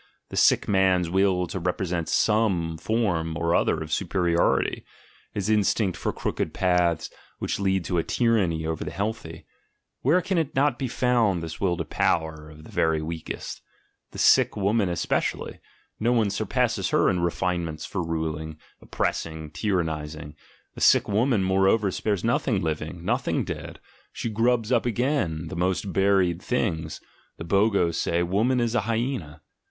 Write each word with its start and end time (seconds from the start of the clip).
The 0.29 0.35
sick 0.35 0.67
man's 0.67 1.11
will 1.11 1.45
to 1.45 1.59
represent 1.59 2.09
some 2.09 2.75
form 2.79 3.37
or 3.37 3.53
other 3.53 3.83
of 3.83 3.93
superiority, 3.93 4.83
his 5.31 5.47
instinct 5.47 5.95
for 5.95 6.11
crooked 6.11 6.55
paths, 6.55 7.11
which 7.37 7.59
lead 7.59 7.85
to 7.85 7.99
a 7.99 8.03
tyranny 8.03 8.65
over 8.65 8.83
the 8.83 8.89
healthy— 8.89 9.45
where 10.01 10.19
can 10.23 10.39
it 10.39 10.55
130 10.55 10.87
THE 10.87 10.91
GENEALOGY 10.91 10.95
OF 10.95 11.01
MORALS 11.03 11.35
not 11.35 11.39
be 11.39 11.43
found, 11.43 11.43
this 11.43 11.61
will 11.61 11.77
to 11.77 11.85
power 11.85 12.49
of 12.49 12.63
the 12.63 12.71
very 12.71 13.03
weakest? 13.03 13.61
The 14.09 14.17
sick 14.17 14.57
woman 14.57 14.89
especially: 14.89 15.59
no 15.99 16.13
one 16.13 16.31
surpasses 16.31 16.89
her 16.89 17.07
in 17.07 17.19
re 17.19 17.29
finements 17.29 17.85
for 17.85 18.01
ruling, 18.03 18.57
oppressing, 18.81 19.51
tyrannising. 19.51 20.33
The 20.73 20.81
sick 20.81 21.07
woman, 21.07 21.43
moreover, 21.43 21.91
spares 21.91 22.23
nothing 22.23 22.59
living, 22.63 23.05
nothing 23.05 23.43
dead; 23.43 23.79
she 24.11 24.29
grubs 24.31 24.71
up 24.71 24.87
again 24.87 25.49
the 25.49 25.55
most 25.55 25.93
buried 25.93 26.41
things 26.41 27.01
(the 27.37 27.45
Bogos 27.45 27.97
say, 27.99 28.23
"Woman 28.23 28.59
is 28.59 28.73
a 28.73 28.81
hyena"). 28.81 29.43